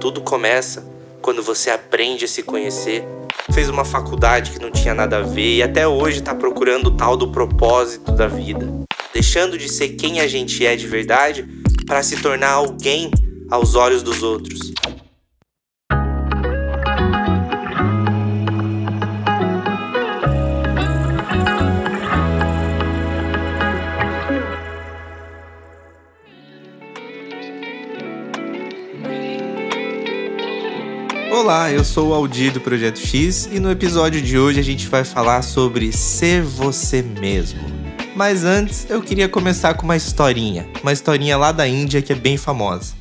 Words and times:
Tudo 0.00 0.20
começa 0.20 0.90
quando 1.20 1.42
você 1.42 1.70
aprende 1.70 2.24
a 2.24 2.28
se 2.28 2.42
conhecer, 2.42 3.04
fez 3.52 3.68
uma 3.68 3.84
faculdade 3.84 4.50
que 4.50 4.58
não 4.58 4.70
tinha 4.70 4.92
nada 4.92 5.18
a 5.18 5.22
ver 5.22 5.56
e 5.56 5.62
até 5.62 5.86
hoje 5.86 6.18
está 6.18 6.34
procurando 6.34 6.88
o 6.88 6.96
tal 6.96 7.16
do 7.16 7.30
propósito 7.30 8.10
da 8.12 8.26
vida, 8.26 8.68
deixando 9.14 9.56
de 9.56 9.68
ser 9.68 9.90
quem 9.90 10.20
a 10.20 10.26
gente 10.26 10.66
é 10.66 10.74
de 10.74 10.86
verdade 10.86 11.46
para 11.86 12.02
se 12.02 12.16
tornar 12.20 12.50
alguém 12.50 13.10
aos 13.50 13.74
olhos 13.74 14.02
dos 14.02 14.22
outros. 14.22 14.72
Olá, 31.62 31.70
eu 31.70 31.84
sou 31.84 32.08
o 32.08 32.12
Aldir 32.12 32.52
do 32.52 32.60
Projeto 32.60 32.98
X 32.98 33.46
e 33.46 33.60
no 33.60 33.70
episódio 33.70 34.20
de 34.20 34.36
hoje 34.36 34.58
a 34.58 34.64
gente 34.64 34.88
vai 34.88 35.04
falar 35.04 35.42
sobre 35.42 35.92
ser 35.92 36.42
você 36.42 37.02
mesmo. 37.02 37.60
Mas 38.16 38.42
antes, 38.42 38.90
eu 38.90 39.00
queria 39.00 39.28
começar 39.28 39.74
com 39.74 39.84
uma 39.84 39.94
historinha, 39.94 40.68
uma 40.82 40.92
historinha 40.92 41.36
lá 41.36 41.52
da 41.52 41.64
Índia 41.68 42.02
que 42.02 42.12
é 42.12 42.16
bem 42.16 42.36
famosa. 42.36 42.96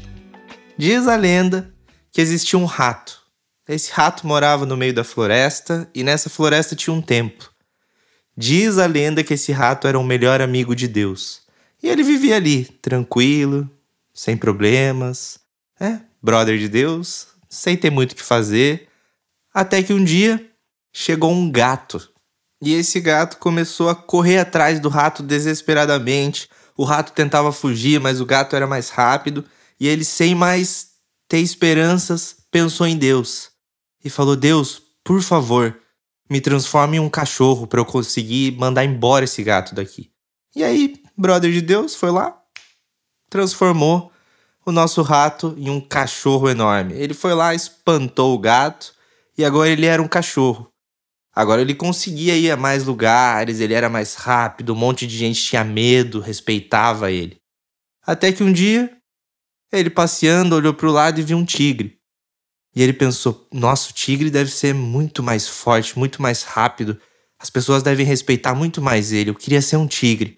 Diz 0.77 1.07
a 1.07 1.15
lenda 1.15 1.73
que 2.11 2.21
existia 2.21 2.59
um 2.59 2.65
rato. 2.65 3.23
Esse 3.67 3.91
rato 3.91 4.27
morava 4.27 4.63
no 4.63 4.77
meio 4.77 4.93
da 4.93 5.03
floresta 5.03 5.89
e 5.91 6.03
nessa 6.03 6.29
floresta 6.29 6.75
tinha 6.75 6.93
um 6.93 7.01
templo. 7.01 7.49
Diz 8.37 8.77
a 8.77 8.85
lenda 8.85 9.23
que 9.23 9.34
esse 9.34 9.51
rato 9.51 9.87
era 9.87 9.98
o 9.98 10.03
melhor 10.03 10.39
amigo 10.39 10.75
de 10.75 10.87
Deus. 10.87 11.41
E 11.81 11.89
ele 11.89 12.03
vivia 12.03 12.35
ali, 12.35 12.65
tranquilo, 12.79 13.67
sem 14.13 14.37
problemas, 14.37 15.39
é, 15.79 15.98
brother 16.21 16.59
de 16.59 16.70
Deus, 16.70 17.31
sem 17.52 17.76
ter 17.76 17.90
muito 17.90 18.14
o 18.14 18.16
que 18.16 18.23
fazer, 18.23 18.88
até 19.54 19.84
que 19.84 19.94
um 19.94 20.04
dia 20.04 20.49
chegou 20.94 21.32
um 21.32 21.52
gato. 21.52 22.10
E 22.62 22.74
esse 22.74 23.02
gato 23.02 23.38
começou 23.38 23.90
a 23.90 23.96
correr 23.96 24.40
atrás 24.40 24.80
do 24.80 24.88
rato 24.88 25.21
desesperadamente. 25.21 26.49
O 26.77 26.85
rato 26.85 27.12
tentava 27.12 27.52
fugir, 27.52 27.99
mas 27.99 28.21
o 28.21 28.26
gato 28.26 28.55
era 28.55 28.66
mais 28.66 28.90
rápido, 28.90 29.43
e 29.77 29.88
ele, 29.88 30.05
sem 30.05 30.34
mais 30.34 30.91
ter 31.27 31.40
esperanças, 31.40 32.38
pensou 32.49 32.88
em 32.88 32.98
Deus 32.98 33.52
e 34.04 34.10
falou: 34.10 34.36
Deus, 34.36 34.82
por 35.04 35.21
favor, 35.21 35.77
me 36.30 36.40
transforme 36.40 36.98
em 36.98 36.99
um 36.99 37.10
cachorro 37.10 37.68
para 37.68 37.82
eu 37.82 37.86
conseguir 37.86 38.58
mandar 38.58 38.86
embora 38.86 39.26
esse 39.26 39.43
gato 39.43 39.76
daqui. 39.76 40.12
E 40.55 40.63
aí, 40.63 41.02
brother 41.18 41.52
de 41.52 41.62
Deus 41.62 41.96
foi 41.96 42.12
lá, 42.12 42.40
transformou 43.30 44.10
o 44.72 44.74
nosso 44.74 45.02
rato 45.02 45.54
em 45.58 45.70
um 45.70 45.80
cachorro 45.80 46.50
enorme. 46.50 46.94
Ele 46.94 47.14
foi 47.14 47.34
lá, 47.34 47.54
espantou 47.54 48.34
o 48.34 48.40
gato 48.40 48.94
e 49.38 49.46
agora 49.46 49.70
ele 49.70 49.86
era 49.86 50.02
um 50.02 50.08
cachorro. 50.08 50.72
Agora 51.34 51.62
ele 51.62 51.76
conseguia 51.76 52.36
ir 52.36 52.50
a 52.50 52.58
mais 52.58 52.84
lugares, 52.84 53.60
ele 53.60 53.74
era 53.74 53.90
mais 53.90 54.16
rápido, 54.16 54.74
um 54.74 54.77
monte 54.77 55.05
de 55.05 55.18
gente 55.18 55.42
tinha 55.42 55.64
medo, 55.64 56.20
respeitava 56.20 57.12
ele. 57.12 57.38
Até 58.05 58.32
que 58.32 58.44
um 58.44 58.52
dia, 58.52 58.92
ele 59.72 59.90
passeando 59.90 60.55
olhou 60.55 60.74
para 60.74 60.88
o 60.88 60.92
lado 60.92 61.20
e 61.20 61.24
viu 61.24 61.38
um 61.38 61.46
tigre. 61.46 61.98
E 62.76 62.82
ele 62.82 62.94
pensou: 62.94 63.48
nosso 63.52 63.94
tigre 63.94 64.30
deve 64.30 64.52
ser 64.52 64.74
muito 64.74 65.22
mais 65.22 65.47
forte, 65.47 65.97
muito 65.97 66.22
mais 66.22 66.44
rápido. 66.44 67.00
As 67.40 67.50
pessoas 67.50 67.84
devem 67.84 68.06
respeitar 68.06 68.53
muito 68.56 68.81
mais 68.81 69.12
ele. 69.12 69.30
Eu 69.30 69.36
queria 69.36 69.62
ser 69.62 69.78
um 69.78 69.88
tigre. 69.88 70.38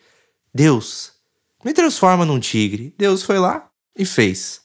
Deus, 0.54 1.11
me 1.64 1.73
transforma 1.73 2.26
num 2.26 2.39
tigre. 2.39 2.94
Deus 2.98 3.23
foi 3.23 3.39
lá, 3.39 3.70
e 3.95 4.05
fez. 4.05 4.61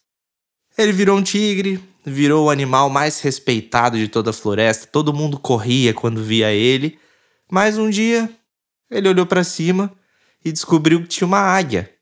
Ele 0.76 0.92
virou 0.92 1.18
um 1.18 1.22
tigre, 1.22 1.82
virou 2.04 2.46
o 2.46 2.50
animal 2.50 2.88
mais 2.88 3.20
respeitado 3.20 3.98
de 3.98 4.08
toda 4.08 4.30
a 4.30 4.32
floresta, 4.32 4.86
todo 4.86 5.12
mundo 5.12 5.38
corria 5.38 5.92
quando 5.92 6.22
via 6.22 6.52
ele, 6.52 6.98
mas 7.50 7.78
um 7.78 7.90
dia 7.90 8.30
ele 8.90 9.08
olhou 9.08 9.26
para 9.26 9.44
cima 9.44 9.92
e 10.44 10.52
descobriu 10.52 11.02
que 11.02 11.08
tinha 11.08 11.26
uma 11.26 11.40
águia. 11.40 11.92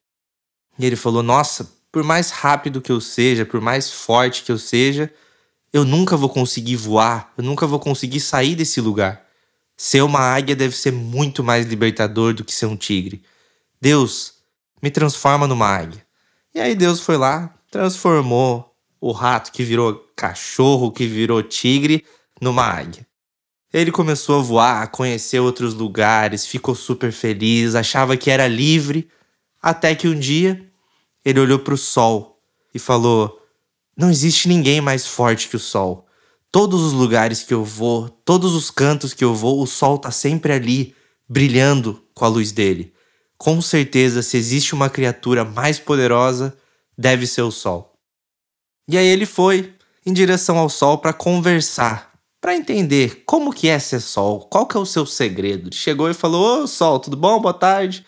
E 0.78 0.84
ele 0.84 0.96
falou: 0.96 1.22
Nossa, 1.22 1.72
por 1.90 2.04
mais 2.04 2.30
rápido 2.30 2.80
que 2.80 2.92
eu 2.92 3.00
seja, 3.00 3.46
por 3.46 3.60
mais 3.60 3.90
forte 3.90 4.42
que 4.42 4.52
eu 4.52 4.58
seja, 4.58 5.12
eu 5.72 5.84
nunca 5.84 6.16
vou 6.16 6.28
conseguir 6.28 6.76
voar, 6.76 7.32
eu 7.36 7.44
nunca 7.44 7.66
vou 7.66 7.80
conseguir 7.80 8.20
sair 8.20 8.54
desse 8.54 8.80
lugar. 8.80 9.24
Ser 9.76 10.02
uma 10.02 10.20
águia 10.20 10.56
deve 10.56 10.74
ser 10.74 10.90
muito 10.90 11.44
mais 11.44 11.66
libertador 11.66 12.32
do 12.32 12.44
que 12.44 12.54
ser 12.54 12.66
um 12.66 12.76
tigre. 12.76 13.22
Deus, 13.80 14.34
me 14.82 14.90
transforma 14.90 15.46
numa 15.46 15.66
águia. 15.66 16.05
E 16.56 16.58
aí 16.58 16.74
Deus 16.74 17.00
foi 17.00 17.18
lá, 17.18 17.54
transformou 17.70 18.74
o 18.98 19.12
rato 19.12 19.52
que 19.52 19.62
virou 19.62 20.02
cachorro, 20.16 20.90
que 20.90 21.06
virou 21.06 21.42
tigre, 21.42 22.02
numa 22.40 22.62
águia. 22.64 23.06
Ele 23.70 23.92
começou 23.92 24.38
a 24.38 24.42
voar, 24.42 24.82
a 24.82 24.86
conhecer 24.86 25.38
outros 25.38 25.74
lugares, 25.74 26.46
ficou 26.46 26.74
super 26.74 27.12
feliz, 27.12 27.74
achava 27.74 28.16
que 28.16 28.30
era 28.30 28.48
livre, 28.48 29.06
até 29.60 29.94
que 29.94 30.08
um 30.08 30.18
dia 30.18 30.66
ele 31.22 31.40
olhou 31.40 31.58
para 31.58 31.74
o 31.74 31.76
sol 31.76 32.40
e 32.72 32.78
falou: 32.78 33.38
Não 33.94 34.10
existe 34.10 34.48
ninguém 34.48 34.80
mais 34.80 35.06
forte 35.06 35.50
que 35.50 35.56
o 35.56 35.60
sol. 35.60 36.06
Todos 36.50 36.80
os 36.80 36.94
lugares 36.94 37.42
que 37.42 37.52
eu 37.52 37.64
vou, 37.64 38.08
todos 38.08 38.54
os 38.54 38.70
cantos 38.70 39.12
que 39.12 39.22
eu 39.22 39.34
vou, 39.34 39.60
o 39.60 39.66
sol 39.66 39.96
está 39.96 40.10
sempre 40.10 40.54
ali, 40.54 40.94
brilhando 41.28 42.02
com 42.14 42.24
a 42.24 42.28
luz 42.28 42.50
dele. 42.50 42.95
Com 43.38 43.60
certeza, 43.60 44.22
se 44.22 44.36
existe 44.36 44.74
uma 44.74 44.88
criatura 44.88 45.44
mais 45.44 45.78
poderosa, 45.78 46.56
deve 46.96 47.26
ser 47.26 47.42
o 47.42 47.50
Sol. 47.50 47.92
E 48.88 48.96
aí 48.96 49.06
ele 49.06 49.26
foi 49.26 49.74
em 50.04 50.12
direção 50.12 50.56
ao 50.58 50.68
Sol 50.68 50.98
para 50.98 51.12
conversar, 51.12 52.12
para 52.40 52.56
entender 52.56 53.24
como 53.26 53.52
que 53.52 53.68
é 53.68 53.78
ser 53.78 54.00
Sol, 54.00 54.40
qual 54.48 54.66
que 54.66 54.76
é 54.76 54.80
o 54.80 54.86
seu 54.86 55.04
segredo. 55.04 55.74
Chegou 55.74 56.08
e 56.08 56.14
falou: 56.14 56.62
"Ô 56.62 56.66
Sol, 56.66 56.98
tudo 56.98 57.16
bom? 57.16 57.40
Boa 57.40 57.52
tarde". 57.52 58.06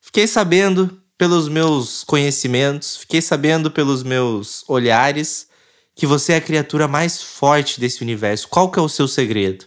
Fiquei 0.00 0.26
sabendo 0.26 1.02
pelos 1.18 1.48
meus 1.48 2.04
conhecimentos, 2.04 2.96
fiquei 2.96 3.20
sabendo 3.20 3.70
pelos 3.70 4.02
meus 4.02 4.64
olhares 4.68 5.48
que 5.94 6.06
você 6.06 6.34
é 6.34 6.36
a 6.36 6.40
criatura 6.40 6.86
mais 6.86 7.22
forte 7.22 7.80
desse 7.80 8.02
universo. 8.02 8.48
Qual 8.48 8.70
que 8.70 8.78
é 8.78 8.82
o 8.82 8.88
seu 8.88 9.08
segredo? 9.08 9.66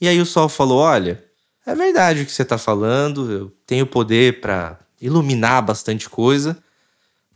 E 0.00 0.08
aí 0.08 0.20
o 0.20 0.26
Sol 0.26 0.48
falou: 0.48 0.78
"Olha, 0.78 1.22
é 1.66 1.74
verdade 1.74 2.22
o 2.22 2.26
que 2.26 2.32
você 2.32 2.42
está 2.42 2.58
falando, 2.58 3.30
eu 3.30 3.52
tenho 3.66 3.86
poder 3.86 4.40
para 4.40 4.78
iluminar 5.00 5.62
bastante 5.62 6.08
coisa, 6.08 6.56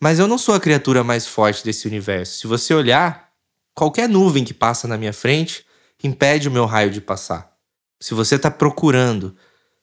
mas 0.00 0.18
eu 0.18 0.26
não 0.26 0.38
sou 0.38 0.54
a 0.54 0.60
criatura 0.60 1.02
mais 1.02 1.26
forte 1.26 1.64
desse 1.64 1.86
universo. 1.86 2.38
Se 2.38 2.46
você 2.46 2.72
olhar, 2.72 3.30
qualquer 3.74 4.08
nuvem 4.08 4.44
que 4.44 4.54
passa 4.54 4.86
na 4.86 4.96
minha 4.96 5.12
frente 5.12 5.66
impede 6.02 6.48
o 6.48 6.52
meu 6.52 6.64
raio 6.64 6.90
de 6.90 7.00
passar. 7.00 7.52
Se 8.00 8.14
você 8.14 8.36
está 8.36 8.50
procurando 8.50 9.34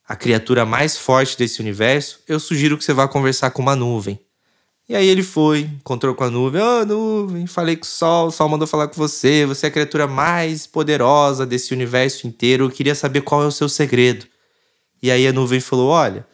a 0.08 0.16
criatura 0.16 0.66
mais 0.66 0.98
forte 0.98 1.38
desse 1.38 1.60
universo, 1.60 2.20
eu 2.28 2.40
sugiro 2.40 2.78
que 2.78 2.84
você 2.84 2.94
vá 2.94 3.08
conversar 3.08 3.52
com 3.52 3.62
uma 3.62 3.76
nuvem. 3.76 4.20
E 4.88 4.96
aí 4.96 5.08
ele 5.08 5.24
foi, 5.24 5.62
encontrou 5.62 6.14
com 6.14 6.24
a 6.24 6.30
nuvem. 6.30 6.62
Ô, 6.62 6.82
oh, 6.82 6.86
nuvem, 6.86 7.48
falei 7.48 7.76
com 7.76 7.86
o 7.86 7.88
sol, 7.88 8.28
o 8.28 8.32
sol 8.32 8.48
mandou 8.48 8.68
falar 8.68 8.88
com 8.88 8.96
você. 8.96 9.46
Você 9.46 9.66
é 9.66 9.70
a 9.70 9.72
criatura 9.72 10.08
mais 10.08 10.68
poderosa 10.68 11.46
desse 11.46 11.74
universo 11.74 12.28
inteiro. 12.28 12.66
Eu 12.66 12.70
queria 12.70 12.94
saber 12.94 13.22
qual 13.22 13.44
é 13.44 13.48
o 13.48 13.52
seu 13.52 13.68
segredo. 13.68 14.28
E 15.06 15.12
aí 15.12 15.28
a 15.28 15.32
nuvem 15.32 15.60
falou: 15.60 15.90
Olha, 15.90 16.26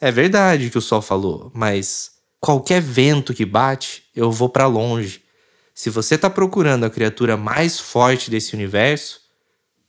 é 0.00 0.12
verdade 0.12 0.70
que 0.70 0.78
o 0.78 0.80
sol 0.80 1.02
falou, 1.02 1.50
mas 1.52 2.12
qualquer 2.38 2.80
vento 2.80 3.34
que 3.34 3.44
bate, 3.44 4.04
eu 4.14 4.30
vou 4.30 4.48
para 4.48 4.68
longe. 4.68 5.24
Se 5.74 5.90
você 5.90 6.14
está 6.14 6.30
procurando 6.30 6.84
a 6.84 6.90
criatura 6.90 7.36
mais 7.36 7.80
forte 7.80 8.30
desse 8.30 8.54
universo, 8.54 9.22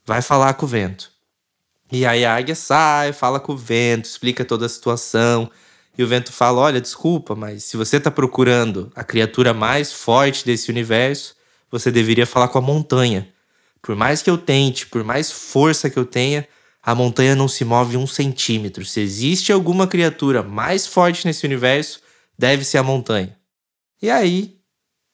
vai 0.03 0.19
falar 0.19 0.55
com 0.55 0.65
o 0.65 0.67
vento. 0.67 1.11
E 1.91 2.07
aí 2.07 2.25
a 2.25 2.35
águia 2.35 2.55
sai, 2.55 3.13
fala 3.13 3.39
com 3.39 3.53
o 3.53 3.57
vento, 3.57 4.05
explica 4.05 4.43
toda 4.43 4.65
a 4.65 4.69
situação. 4.69 5.47
E 5.95 6.03
o 6.03 6.07
vento 6.07 6.33
fala: 6.33 6.59
Olha, 6.59 6.81
desculpa, 6.81 7.35
mas 7.35 7.65
se 7.65 7.77
você 7.77 7.97
está 7.97 8.09
procurando 8.09 8.91
a 8.95 9.03
criatura 9.03 9.53
mais 9.53 9.93
forte 9.93 10.43
desse 10.43 10.71
universo, 10.71 11.35
você 11.69 11.91
deveria 11.91 12.25
falar 12.25 12.47
com 12.47 12.57
a 12.57 12.61
montanha. 12.63 13.31
Por 13.79 13.95
mais 13.95 14.23
que 14.23 14.29
eu 14.31 14.39
tente, 14.39 14.87
por 14.87 15.03
mais 15.03 15.31
força 15.31 15.87
que 15.87 15.99
eu 15.99 16.05
tenha, 16.05 16.47
a 16.85 16.93
montanha 16.93 17.33
não 17.33 17.47
se 17.47 17.63
move 17.63 17.95
um 17.95 18.05
centímetro. 18.05 18.83
Se 18.83 18.99
existe 18.99 19.53
alguma 19.53 19.87
criatura 19.87 20.43
mais 20.43 20.85
forte 20.85 21.25
nesse 21.25 21.45
universo, 21.45 22.01
deve 22.37 22.65
ser 22.65 22.77
a 22.77 22.83
montanha. 22.83 23.37
E 24.01 24.09
aí, 24.09 24.57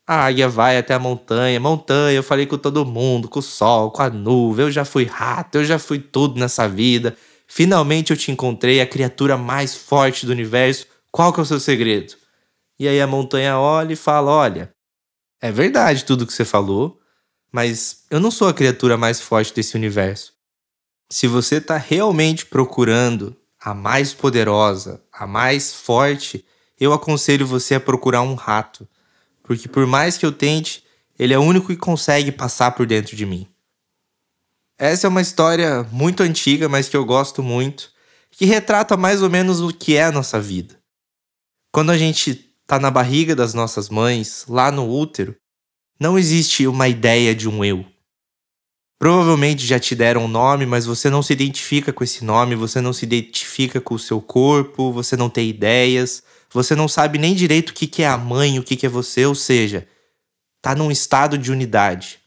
a 0.07 0.25
águia 0.25 0.49
vai 0.49 0.79
até 0.79 0.95
a 0.95 0.99
montanha. 0.99 1.59
Montanha, 1.59 2.17
eu 2.17 2.23
falei 2.23 2.47
com 2.47 2.57
todo 2.57 2.83
mundo, 2.83 3.29
com 3.29 3.37
o 3.37 3.43
sol, 3.43 3.91
com 3.91 4.01
a 4.01 4.09
nuvem. 4.09 4.65
Eu 4.65 4.71
já 4.71 4.83
fui 4.83 5.05
rato, 5.05 5.59
eu 5.59 5.63
já 5.63 5.77
fui 5.77 5.99
tudo 5.99 6.39
nessa 6.39 6.67
vida. 6.67 7.15
Finalmente 7.45 8.09
eu 8.09 8.17
te 8.17 8.31
encontrei, 8.31 8.81
a 8.81 8.87
criatura 8.87 9.37
mais 9.37 9.75
forte 9.75 10.25
do 10.25 10.31
universo. 10.31 10.87
Qual 11.11 11.31
que 11.31 11.39
é 11.39 11.43
o 11.43 11.45
seu 11.45 11.59
segredo? 11.59 12.15
E 12.79 12.87
aí 12.87 12.99
a 12.99 13.05
montanha 13.05 13.59
olha 13.59 13.93
e 13.93 13.95
fala: 13.95 14.31
Olha, 14.31 14.73
é 15.39 15.51
verdade 15.51 16.03
tudo 16.03 16.25
que 16.25 16.33
você 16.33 16.43
falou, 16.43 16.99
mas 17.51 18.05
eu 18.09 18.19
não 18.19 18.31
sou 18.31 18.47
a 18.47 18.53
criatura 18.53 18.97
mais 18.97 19.21
forte 19.21 19.53
desse 19.53 19.75
universo. 19.75 20.38
Se 21.11 21.27
você 21.27 21.55
está 21.55 21.75
realmente 21.75 22.45
procurando 22.45 23.35
a 23.59 23.73
mais 23.73 24.13
poderosa, 24.13 25.03
a 25.11 25.25
mais 25.25 25.73
forte, 25.73 26.45
eu 26.79 26.93
aconselho 26.93 27.47
você 27.47 27.75
a 27.75 27.79
procurar 27.79 28.21
um 28.21 28.35
rato. 28.35 28.87
Porque 29.43 29.67
por 29.67 29.87
mais 29.87 30.17
que 30.17 30.25
eu 30.25 30.31
tente, 30.31 30.83
Ele 31.17 31.33
é 31.33 31.39
o 31.39 31.43
único 31.43 31.67
que 31.67 31.75
consegue 31.75 32.31
passar 32.31 32.71
por 32.71 32.85
dentro 32.85 33.15
de 33.15 33.25
mim. 33.25 33.47
Essa 34.77 35.07
é 35.07 35.09
uma 35.09 35.21
história 35.21 35.83
muito 35.91 36.23
antiga, 36.23 36.69
mas 36.69 36.87
que 36.87 36.95
eu 36.95 37.03
gosto 37.03 37.43
muito, 37.43 37.91
que 38.31 38.45
retrata 38.45 38.95
mais 38.95 39.21
ou 39.21 39.29
menos 39.29 39.59
o 39.59 39.73
que 39.73 39.95
é 39.95 40.03
a 40.03 40.11
nossa 40.11 40.39
vida. 40.39 40.79
Quando 41.71 41.91
a 41.91 41.97
gente 41.97 42.53
está 42.61 42.79
na 42.79 42.91
barriga 42.91 43.35
das 43.35 43.53
nossas 43.53 43.89
mães, 43.89 44.45
lá 44.47 44.71
no 44.71 44.87
útero, 44.87 45.35
não 45.99 46.17
existe 46.17 46.65
uma 46.67 46.87
ideia 46.87 47.35
de 47.35 47.49
um 47.49 47.65
eu. 47.65 47.85
Provavelmente 48.99 49.65
já 49.65 49.79
te 49.79 49.95
deram 49.95 50.25
um 50.25 50.27
nome, 50.27 50.65
mas 50.65 50.85
você 50.85 51.09
não 51.09 51.23
se 51.23 51.31
identifica 51.31 51.93
com 51.93 52.03
esse 52.03 52.25
nome, 52.25 52.53
você 52.53 52.81
não 52.81 52.91
se 52.91 53.05
identifica 53.05 53.79
com 53.79 53.95
o 53.95 53.99
seu 53.99 54.21
corpo, 54.21 54.91
você 54.91 55.15
não 55.15 55.29
tem 55.29 55.47
ideias, 55.47 56.21
você 56.51 56.75
não 56.75 56.89
sabe 56.89 57.17
nem 57.17 57.33
direito 57.33 57.69
o 57.69 57.73
que 57.73 58.03
é 58.03 58.07
a 58.07 58.17
mãe, 58.17 58.59
o 58.59 58.63
que 58.63 58.85
é 58.85 58.89
você, 58.89 59.25
ou 59.25 59.33
seja, 59.33 59.87
tá 60.61 60.75
num 60.75 60.91
estado 60.91 61.37
de 61.37 61.49
unidade. 61.49 62.19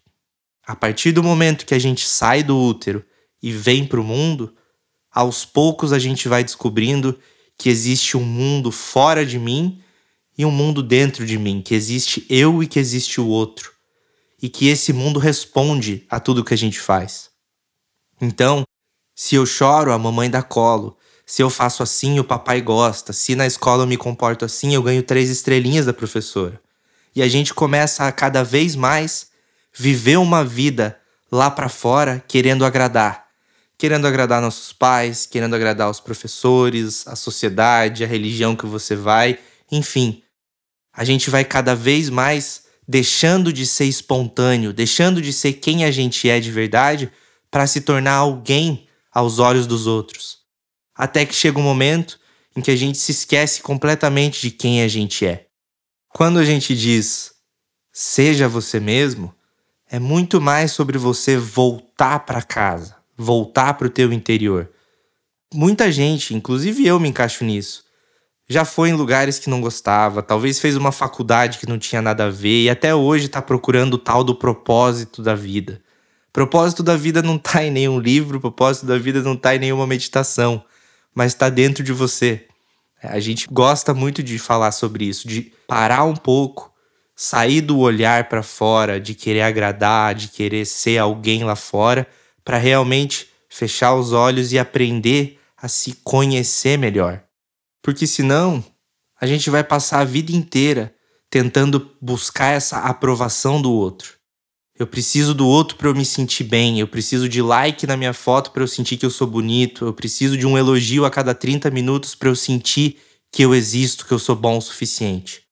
A 0.66 0.74
partir 0.74 1.12
do 1.12 1.22
momento 1.22 1.66
que 1.66 1.74
a 1.74 1.78
gente 1.78 2.08
sai 2.08 2.42
do 2.42 2.58
útero 2.58 3.04
e 3.42 3.52
vem 3.52 3.84
para 3.84 4.00
o 4.00 4.04
mundo, 4.04 4.54
aos 5.10 5.44
poucos 5.44 5.92
a 5.92 5.98
gente 5.98 6.26
vai 6.26 6.42
descobrindo 6.42 7.18
que 7.58 7.68
existe 7.68 8.16
um 8.16 8.24
mundo 8.24 8.72
fora 8.72 9.26
de 9.26 9.38
mim 9.38 9.82
e 10.38 10.46
um 10.46 10.50
mundo 10.50 10.82
dentro 10.82 11.26
de 11.26 11.38
mim, 11.38 11.60
que 11.60 11.74
existe 11.74 12.24
eu 12.30 12.62
e 12.62 12.66
que 12.66 12.78
existe 12.78 13.20
o 13.20 13.26
outro, 13.26 13.72
e 14.42 14.48
que 14.48 14.68
esse 14.68 14.92
mundo 14.92 15.20
responde 15.20 16.04
a 16.10 16.18
tudo 16.18 16.44
que 16.44 16.52
a 16.52 16.58
gente 16.58 16.80
faz. 16.80 17.30
Então, 18.20 18.64
se 19.14 19.36
eu 19.36 19.46
choro, 19.46 19.92
a 19.92 19.98
mamãe 19.98 20.28
dá 20.28 20.42
colo. 20.42 20.98
Se 21.24 21.40
eu 21.40 21.48
faço 21.48 21.82
assim, 21.82 22.18
o 22.18 22.24
papai 22.24 22.60
gosta. 22.60 23.12
Se 23.12 23.36
na 23.36 23.46
escola 23.46 23.84
eu 23.84 23.86
me 23.86 23.96
comporto 23.96 24.44
assim, 24.44 24.74
eu 24.74 24.82
ganho 24.82 25.02
três 25.02 25.30
estrelinhas 25.30 25.86
da 25.86 25.92
professora. 25.92 26.60
E 27.14 27.22
a 27.22 27.28
gente 27.28 27.54
começa 27.54 28.06
a 28.06 28.10
cada 28.10 28.42
vez 28.42 28.74
mais 28.74 29.28
viver 29.72 30.18
uma 30.18 30.44
vida 30.44 30.98
lá 31.30 31.50
para 31.50 31.68
fora 31.68 32.22
querendo 32.26 32.64
agradar. 32.64 33.28
Querendo 33.78 34.06
agradar 34.06 34.42
nossos 34.42 34.72
pais, 34.72 35.24
querendo 35.24 35.54
agradar 35.54 35.88
os 35.88 36.00
professores, 36.00 37.06
a 37.06 37.14
sociedade, 37.14 38.04
a 38.04 38.06
religião 38.06 38.56
que 38.56 38.66
você 38.66 38.96
vai, 38.96 39.38
enfim. 39.70 40.22
A 40.92 41.04
gente 41.04 41.30
vai 41.30 41.44
cada 41.44 41.74
vez 41.74 42.10
mais 42.10 42.62
deixando 42.92 43.54
de 43.54 43.66
ser 43.66 43.86
espontâneo, 43.86 44.70
deixando 44.70 45.22
de 45.22 45.32
ser 45.32 45.54
quem 45.54 45.82
a 45.82 45.90
gente 45.90 46.28
é 46.28 46.38
de 46.38 46.50
verdade 46.50 47.10
para 47.50 47.66
se 47.66 47.80
tornar 47.80 48.16
alguém 48.16 48.86
aos 49.10 49.38
olhos 49.38 49.66
dos 49.66 49.86
outros. 49.86 50.40
Até 50.94 51.24
que 51.24 51.34
chega 51.34 51.58
um 51.58 51.62
momento 51.62 52.20
em 52.54 52.60
que 52.60 52.70
a 52.70 52.76
gente 52.76 52.98
se 52.98 53.10
esquece 53.10 53.62
completamente 53.62 54.42
de 54.42 54.50
quem 54.50 54.82
a 54.82 54.88
gente 54.88 55.24
é. 55.24 55.46
Quando 56.10 56.38
a 56.38 56.44
gente 56.44 56.76
diz 56.76 57.32
seja 57.90 58.46
você 58.46 58.78
mesmo, 58.78 59.34
é 59.90 59.98
muito 59.98 60.38
mais 60.38 60.72
sobre 60.72 60.98
você 60.98 61.38
voltar 61.38 62.18
para 62.26 62.42
casa, 62.42 62.96
voltar 63.16 63.72
para 63.72 63.86
o 63.86 63.90
teu 63.90 64.12
interior. 64.12 64.70
Muita 65.54 65.90
gente, 65.90 66.34
inclusive 66.34 66.86
eu 66.86 67.00
me 67.00 67.08
encaixo 67.08 67.42
nisso, 67.42 67.84
já 68.52 68.64
foi 68.64 68.90
em 68.90 68.94
lugares 68.94 69.38
que 69.38 69.50
não 69.50 69.60
gostava, 69.60 70.22
talvez 70.22 70.58
fez 70.60 70.76
uma 70.76 70.92
faculdade 70.92 71.58
que 71.58 71.68
não 71.68 71.78
tinha 71.78 72.02
nada 72.02 72.26
a 72.26 72.30
ver 72.30 72.64
e 72.64 72.70
até 72.70 72.94
hoje 72.94 73.26
está 73.26 73.40
procurando 73.40 73.94
o 73.94 73.98
tal 73.98 74.22
do 74.22 74.34
propósito 74.34 75.22
da 75.22 75.34
vida. 75.34 75.80
Propósito 76.32 76.82
da 76.82 76.96
vida 76.96 77.22
não 77.22 77.36
está 77.36 77.64
em 77.64 77.70
nenhum 77.70 77.98
livro, 77.98 78.40
propósito 78.40 78.86
da 78.86 78.98
vida 78.98 79.22
não 79.22 79.34
está 79.34 79.54
em 79.54 79.58
nenhuma 79.58 79.86
meditação, 79.86 80.64
mas 81.14 81.32
está 81.32 81.48
dentro 81.48 81.82
de 81.82 81.92
você. 81.92 82.46
A 83.02 83.18
gente 83.18 83.48
gosta 83.50 83.92
muito 83.92 84.22
de 84.22 84.38
falar 84.38 84.72
sobre 84.72 85.04
isso, 85.04 85.26
de 85.26 85.52
parar 85.66 86.04
um 86.04 86.14
pouco 86.14 86.72
sair 87.14 87.60
do 87.60 87.78
olhar 87.78 88.28
para 88.28 88.42
fora, 88.42 89.00
de 89.00 89.14
querer 89.14 89.42
agradar, 89.42 90.14
de 90.14 90.28
querer 90.28 90.64
ser 90.64 90.98
alguém 90.98 91.44
lá 91.44 91.54
fora, 91.54 92.06
para 92.44 92.58
realmente 92.58 93.28
fechar 93.48 93.94
os 93.94 94.12
olhos 94.12 94.52
e 94.52 94.58
aprender 94.58 95.38
a 95.56 95.68
se 95.68 95.92
conhecer 96.02 96.76
melhor. 96.76 97.22
Porque 97.82 98.06
senão, 98.06 98.64
a 99.20 99.26
gente 99.26 99.50
vai 99.50 99.64
passar 99.64 100.00
a 100.00 100.04
vida 100.04 100.32
inteira 100.32 100.94
tentando 101.28 101.90
buscar 102.00 102.48
essa 102.48 102.78
aprovação 102.78 103.60
do 103.60 103.72
outro. 103.72 104.14
Eu 104.78 104.86
preciso 104.86 105.34
do 105.34 105.46
outro 105.46 105.76
para 105.76 105.88
eu 105.88 105.94
me 105.94 106.04
sentir 106.04 106.44
bem, 106.44 106.80
eu 106.80 106.88
preciso 106.88 107.28
de 107.28 107.42
like 107.42 107.86
na 107.86 107.96
minha 107.96 108.12
foto 108.12 108.50
para 108.50 108.62
eu 108.62 108.68
sentir 108.68 108.96
que 108.96 109.04
eu 109.04 109.10
sou 109.10 109.26
bonito, 109.26 109.84
eu 109.84 109.92
preciso 109.92 110.36
de 110.36 110.46
um 110.46 110.56
elogio 110.56 111.04
a 111.04 111.10
cada 111.10 111.34
30 111.34 111.70
minutos 111.70 112.14
para 112.14 112.28
eu 112.28 112.36
sentir 112.36 112.98
que 113.30 113.42
eu 113.42 113.54
existo, 113.54 114.06
que 114.06 114.12
eu 114.12 114.18
sou 114.18 114.36
bom 114.36 114.58
o 114.58 114.62
suficiente. 114.62 115.42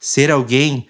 Ser 0.00 0.30
alguém 0.30 0.88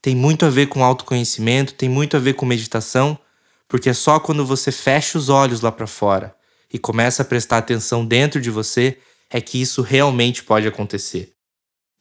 tem 0.00 0.14
muito 0.14 0.46
a 0.46 0.50
ver 0.50 0.68
com 0.68 0.84
autoconhecimento, 0.84 1.74
tem 1.74 1.88
muito 1.88 2.16
a 2.16 2.20
ver 2.20 2.34
com 2.34 2.46
meditação, 2.46 3.18
porque 3.66 3.90
é 3.90 3.94
só 3.94 4.18
quando 4.20 4.46
você 4.46 4.72
fecha 4.72 5.18
os 5.18 5.28
olhos 5.28 5.60
lá 5.60 5.72
para 5.72 5.86
fora 5.86 6.34
e 6.72 6.78
começa 6.78 7.22
a 7.22 7.24
prestar 7.24 7.58
atenção 7.58 8.04
dentro 8.04 8.40
de 8.40 8.50
você 8.50 8.98
é 9.30 9.40
que 9.40 9.60
isso 9.60 9.82
realmente 9.82 10.42
pode 10.42 10.66
acontecer. 10.66 11.34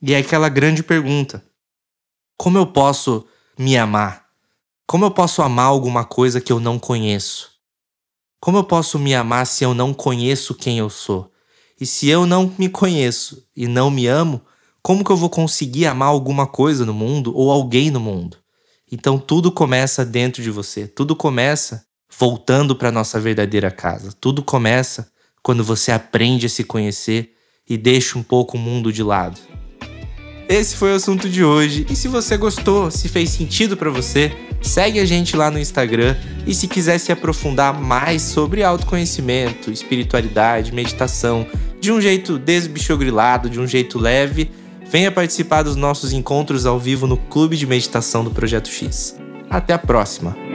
E 0.01 0.13
é 0.13 0.17
aquela 0.17 0.49
grande 0.49 0.83
pergunta: 0.83 1.43
como 2.37 2.57
eu 2.57 2.67
posso 2.67 3.25
me 3.57 3.77
amar? 3.77 4.27
Como 4.85 5.05
eu 5.05 5.11
posso 5.11 5.41
amar 5.41 5.65
alguma 5.65 6.05
coisa 6.05 6.39
que 6.39 6.51
eu 6.51 6.59
não 6.59 6.79
conheço? 6.79 7.51
Como 8.39 8.57
eu 8.57 8.63
posso 8.63 8.97
me 8.97 9.13
amar 9.13 9.45
se 9.45 9.63
eu 9.63 9.73
não 9.73 9.93
conheço 9.93 10.55
quem 10.55 10.77
eu 10.77 10.89
sou? 10.89 11.31
E 11.79 11.85
se 11.85 12.07
eu 12.07 12.25
não 12.25 12.53
me 12.57 12.69
conheço 12.69 13.45
e 13.55 13.67
não 13.67 13.91
me 13.91 14.07
amo, 14.07 14.41
como 14.81 15.03
que 15.03 15.11
eu 15.11 15.17
vou 15.17 15.29
conseguir 15.29 15.85
amar 15.85 16.07
alguma 16.07 16.47
coisa 16.47 16.85
no 16.85 16.93
mundo 16.93 17.35
ou 17.35 17.51
alguém 17.51 17.91
no 17.91 17.99
mundo? 17.99 18.37
Então 18.89 19.19
tudo 19.19 19.51
começa 19.51 20.05
dentro 20.05 20.41
de 20.41 20.49
você, 20.49 20.87
tudo 20.87 21.15
começa 21.15 21.85
voltando 22.17 22.75
para 22.75 22.91
nossa 22.91 23.19
verdadeira 23.19 23.69
casa. 23.69 24.13
Tudo 24.13 24.41
começa 24.41 25.11
quando 25.41 25.63
você 25.63 25.91
aprende 25.91 26.45
a 26.45 26.49
se 26.49 26.63
conhecer 26.63 27.33
e 27.69 27.77
deixa 27.77 28.17
um 28.17 28.23
pouco 28.23 28.57
o 28.57 28.59
mundo 28.59 28.91
de 28.91 29.03
lado. 29.03 29.39
Esse 30.49 30.75
foi 30.75 30.93
o 30.93 30.95
assunto 30.95 31.29
de 31.29 31.43
hoje. 31.43 31.85
E 31.89 31.95
se 31.95 32.07
você 32.07 32.37
gostou, 32.37 32.89
se 32.89 33.09
fez 33.09 33.29
sentido 33.29 33.75
para 33.75 33.89
você, 33.89 34.31
segue 34.61 34.99
a 34.99 35.05
gente 35.05 35.35
lá 35.35 35.51
no 35.51 35.59
Instagram 35.59 36.15
e 36.45 36.53
se 36.53 36.67
quiser 36.67 36.97
se 36.99 37.11
aprofundar 37.11 37.77
mais 37.77 38.21
sobre 38.21 38.63
autoconhecimento, 38.63 39.71
espiritualidade, 39.71 40.73
meditação, 40.73 41.45
de 41.81 41.91
um 41.91 41.99
jeito 41.99 42.39
desbichogrilado, 42.39 43.49
de 43.49 43.59
um 43.59 43.67
jeito 43.67 43.99
leve, 43.99 44.49
Venha 44.89 45.11
participar 45.11 45.63
dos 45.63 45.75
nossos 45.75 46.13
encontros 46.13 46.65
ao 46.65 46.79
vivo 46.79 47.07
no 47.07 47.17
Clube 47.17 47.57
de 47.57 47.67
Meditação 47.67 48.23
do 48.23 48.31
Projeto 48.31 48.69
X. 48.69 49.17
Até 49.49 49.73
a 49.73 49.77
próxima! 49.77 50.46